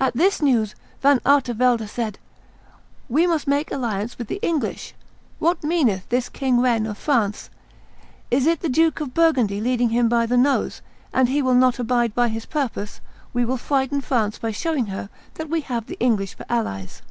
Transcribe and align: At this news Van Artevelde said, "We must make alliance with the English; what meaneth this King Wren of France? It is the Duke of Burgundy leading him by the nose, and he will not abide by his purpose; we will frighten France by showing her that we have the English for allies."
At 0.00 0.16
this 0.16 0.42
news 0.42 0.74
Van 1.02 1.20
Artevelde 1.24 1.86
said, 1.86 2.18
"We 3.08 3.28
must 3.28 3.46
make 3.46 3.70
alliance 3.70 4.18
with 4.18 4.26
the 4.26 4.40
English; 4.42 4.92
what 5.38 5.62
meaneth 5.62 6.08
this 6.08 6.28
King 6.28 6.60
Wren 6.60 6.84
of 6.84 6.98
France? 6.98 7.48
It 8.28 8.44
is 8.44 8.58
the 8.58 8.68
Duke 8.68 8.98
of 8.98 9.14
Burgundy 9.14 9.60
leading 9.60 9.90
him 9.90 10.08
by 10.08 10.26
the 10.26 10.36
nose, 10.36 10.82
and 11.12 11.28
he 11.28 11.42
will 11.42 11.54
not 11.54 11.78
abide 11.78 12.12
by 12.12 12.26
his 12.26 12.44
purpose; 12.44 13.00
we 13.32 13.44
will 13.44 13.56
frighten 13.56 14.00
France 14.00 14.36
by 14.36 14.50
showing 14.50 14.86
her 14.86 15.10
that 15.34 15.48
we 15.48 15.60
have 15.60 15.86
the 15.86 15.96
English 16.00 16.34
for 16.34 16.44
allies." 16.48 17.02